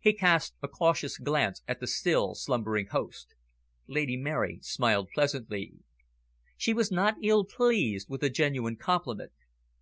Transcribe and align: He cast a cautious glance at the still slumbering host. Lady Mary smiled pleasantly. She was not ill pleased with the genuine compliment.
He 0.00 0.12
cast 0.12 0.54
a 0.62 0.68
cautious 0.68 1.16
glance 1.16 1.62
at 1.66 1.80
the 1.80 1.86
still 1.86 2.34
slumbering 2.34 2.88
host. 2.88 3.34
Lady 3.86 4.18
Mary 4.18 4.58
smiled 4.60 5.08
pleasantly. 5.14 5.72
She 6.58 6.74
was 6.74 6.92
not 6.92 7.14
ill 7.22 7.46
pleased 7.46 8.10
with 8.10 8.20
the 8.20 8.28
genuine 8.28 8.76
compliment. 8.76 9.32